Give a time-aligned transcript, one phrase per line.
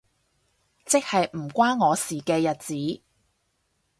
[0.83, 3.03] 即係唔關我事嘅日子